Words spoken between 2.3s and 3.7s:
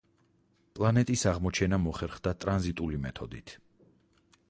ტრანზიტული მეთოდით.